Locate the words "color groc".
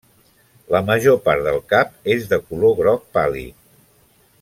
2.49-3.05